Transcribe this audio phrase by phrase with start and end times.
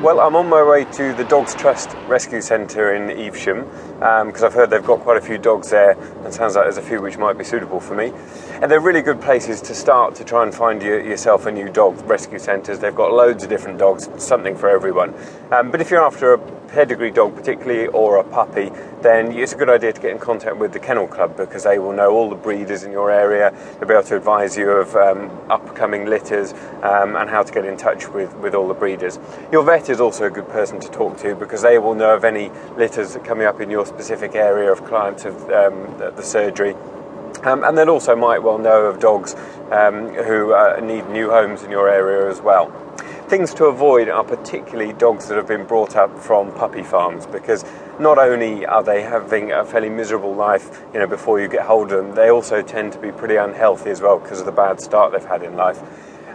[0.00, 3.66] Well, I'm on my way to the Dogs Trust Rescue Centre in Evesham
[3.98, 5.90] because um, I've heard they've got quite a few dogs there
[6.24, 8.10] and sounds like there's a few which might be suitable for me.
[8.62, 11.68] And they're really good places to start to try and find you, yourself a new
[11.68, 12.00] dog.
[12.08, 15.14] Rescue centres, they've got loads of different dogs, something for everyone.
[15.52, 16.38] Um, but if you're after a
[16.70, 18.70] pedigree dog, particularly, or a puppy,
[19.02, 21.78] then it's a good idea to get in contact with the Kennel Club because they
[21.78, 23.52] will know all the breeders in your area.
[23.78, 27.64] They'll be able to advise you of um, upcoming litters um, and how to get
[27.64, 29.18] in touch with, with all the breeders.
[29.50, 32.24] Your vet is also a good person to talk to because they will know of
[32.24, 36.74] any litters coming up in your specific area of clients of um, the surgery.
[37.42, 39.34] Um, and then also might well know of dogs
[39.70, 42.70] um, who uh, need new homes in your area as well.
[43.28, 47.64] Things to avoid are particularly dogs that have been brought up from puppy farms because
[48.00, 51.92] not only are they having a fairly miserable life, you know, before you get hold
[51.92, 54.80] of them, they also tend to be pretty unhealthy as well because of the bad
[54.80, 55.80] start they've had in life.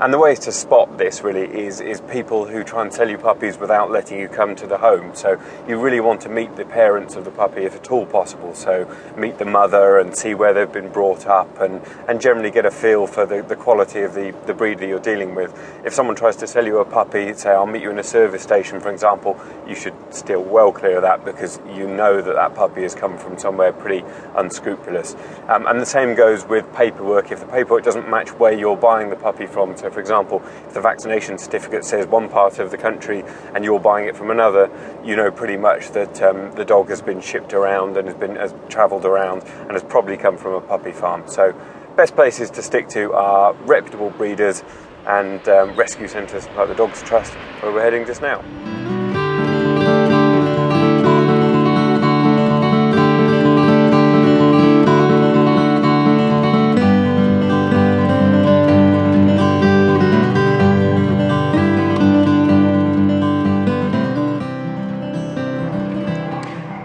[0.00, 3.18] And the ways to spot this really is, is people who try and sell you
[3.18, 5.14] puppies without letting you come to the home.
[5.14, 8.54] So you really want to meet the parents of the puppy if at all possible.
[8.54, 12.66] So meet the mother and see where they've been brought up and, and generally get
[12.66, 15.52] a feel for the, the quality of the, the breed that you're dealing with.
[15.84, 18.42] If someone tries to sell you a puppy, say, I'll meet you in a service
[18.42, 22.54] station, for example, you should steer well clear of that because you know that that
[22.54, 24.04] puppy has come from somewhere pretty
[24.36, 25.16] unscrupulous.
[25.48, 27.30] Um, and the same goes with paperwork.
[27.30, 30.74] If the paperwork doesn't match where you're buying the puppy from, so for example, if
[30.74, 34.70] the vaccination certificate says one part of the country and you're buying it from another,
[35.04, 38.36] you know pretty much that um, the dog has been shipped around and has been
[38.36, 41.24] has travelled around and has probably come from a puppy farm.
[41.26, 41.52] So,
[41.96, 44.62] best places to stick to are reputable breeders
[45.06, 48.71] and um, rescue centres like the Dogs Trust, where we're heading just now.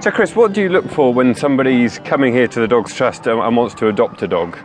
[0.07, 3.27] So, Chris, what do you look for when somebody's coming here to the Dogs Trust
[3.27, 4.57] and wants to adopt a dog?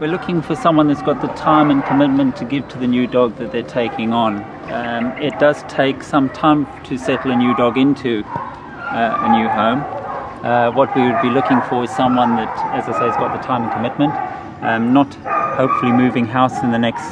[0.00, 3.06] We're looking for someone that's got the time and commitment to give to the new
[3.06, 4.42] dog that they're taking on.
[4.72, 9.46] Um, it does take some time to settle a new dog into uh, a new
[9.46, 9.80] home.
[10.42, 13.38] Uh, what we would be looking for is someone that, as I say, has got
[13.38, 14.14] the time and commitment,
[14.62, 15.12] um, not
[15.54, 17.04] hopefully moving house in the next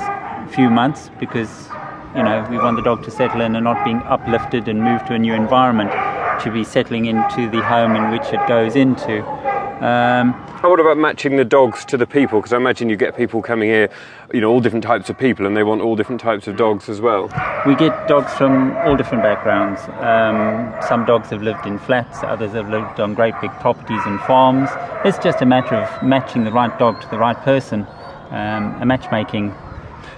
[0.55, 1.69] few months because
[2.17, 5.07] you know we want the dog to settle in and not being uplifted and moved
[5.09, 5.91] to a new environment
[6.41, 9.25] to be settling into the home in which it goes into.
[9.77, 10.33] Um,
[10.63, 12.41] what about matching the dogs to the people?
[12.41, 13.91] Because I imagine you get people coming here,
[14.33, 16.89] you know, all different types of people, and they want all different types of dogs
[16.89, 17.25] as well.
[17.67, 19.83] We get dogs from all different backgrounds.
[20.01, 24.19] Um, some dogs have lived in flats, others have lived on great big properties and
[24.21, 24.71] farms.
[25.05, 27.87] It's just a matter of matching the right dog to the right person,
[28.31, 29.55] um, a matchmaking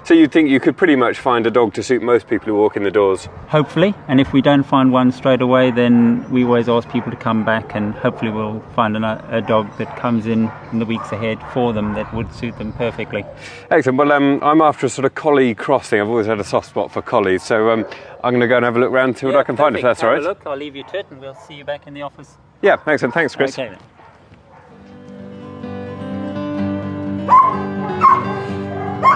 [0.05, 2.55] so you think you could pretty much find a dog to suit most people who
[2.55, 3.27] walk in the doors?
[3.49, 7.17] Hopefully, and if we don't find one straight away, then we always ask people to
[7.17, 11.13] come back, and hopefully we'll find a, a dog that comes in in the weeks
[11.13, 13.25] ahead for them that would suit them perfectly.
[13.71, 13.99] Excellent.
[13.99, 16.01] Well, um, I'm after a sort of collie crossing.
[16.01, 17.85] I've always had a soft spot for collies, so um,
[18.25, 19.65] I'm going to go and have a look around, see what I can perfect.
[19.65, 19.77] find.
[19.77, 20.23] If that's have all right.
[20.23, 22.37] look, I'll leave you to it, and we'll see you back in the office.
[22.63, 23.15] Yeah, excellent.
[23.15, 23.59] Thanks, Chris.
[23.59, 23.79] Okay then.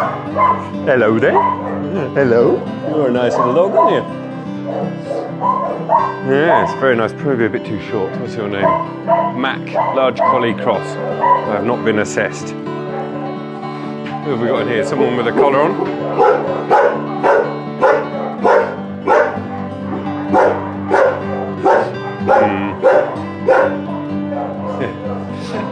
[0.02, 1.40] Hello there.
[2.14, 2.56] Hello.
[2.88, 4.22] You're a nice little dog, aren't you?
[6.28, 7.12] Yes, very nice.
[7.12, 8.10] Probably a bit too short.
[8.18, 8.64] What's your name?
[9.40, 9.60] Mac,
[9.94, 10.86] large collie cross.
[10.96, 12.48] I have not been assessed.
[14.24, 14.84] Who have we got in here?
[14.84, 15.74] Someone with a collar on?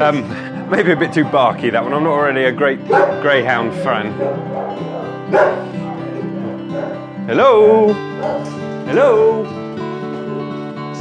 [0.01, 0.03] Hmm.
[0.03, 1.93] um, Maybe a bit too barky that one.
[1.93, 4.13] I'm not really a great greyhound fan.
[7.27, 7.93] Hello?
[8.85, 9.43] Hello?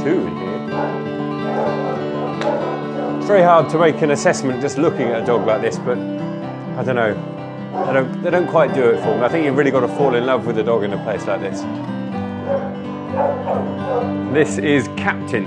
[0.02, 0.56] Two here.
[3.18, 5.96] It's very hard to make an assessment just looking at a dog like this, but
[5.96, 7.14] I don't know.
[7.86, 9.22] They don't, they don't quite do it for me.
[9.22, 11.26] I think you've really got to fall in love with a dog in a place
[11.26, 11.60] like this.
[14.34, 15.46] This is Captain.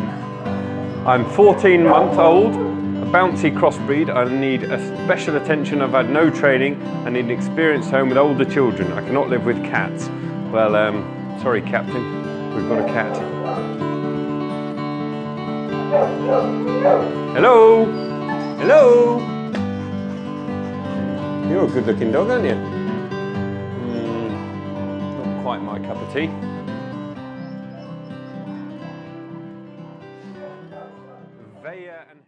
[1.06, 2.73] I'm 14 month old
[3.14, 5.84] bouncy crossbreed, I need a special attention.
[5.84, 6.82] I've had no training.
[7.06, 8.92] I need an experienced home with older children.
[8.92, 10.10] I cannot live with cats.
[10.52, 12.04] Well, um, sorry, Captain,
[12.56, 13.16] we've got a cat.
[17.36, 17.86] Hello?
[18.58, 19.20] Hello?
[21.48, 22.56] You're a good looking dog, aren't you?
[23.86, 24.32] Mm,
[25.24, 26.32] not quite my cup of tea.